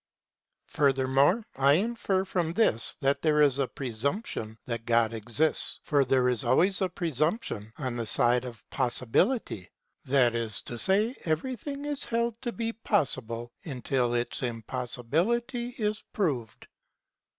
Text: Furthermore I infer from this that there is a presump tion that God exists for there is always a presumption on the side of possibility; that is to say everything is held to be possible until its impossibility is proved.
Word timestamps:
Furthermore 0.65 1.43
I 1.57 1.73
infer 1.73 2.25
from 2.25 2.53
this 2.53 2.95
that 3.01 3.21
there 3.21 3.39
is 3.39 3.59
a 3.59 3.67
presump 3.67 4.25
tion 4.25 4.57
that 4.65 4.87
God 4.87 5.13
exists 5.13 5.79
for 5.83 6.03
there 6.03 6.27
is 6.27 6.43
always 6.43 6.81
a 6.81 6.89
presumption 6.89 7.71
on 7.77 7.97
the 7.97 8.05
side 8.07 8.43
of 8.43 8.67
possibility; 8.71 9.69
that 10.05 10.33
is 10.33 10.63
to 10.63 10.79
say 10.79 11.15
everything 11.25 11.85
is 11.85 12.03
held 12.05 12.41
to 12.41 12.51
be 12.51 12.73
possible 12.73 13.51
until 13.63 14.15
its 14.15 14.41
impossibility 14.41 15.69
is 15.77 16.03
proved. 16.13 16.67